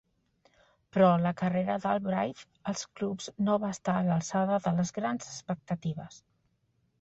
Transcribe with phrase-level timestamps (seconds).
[0.95, 6.19] Però la carrera d'Albright als clubs no va estar a l'alçada de les grans expectatives.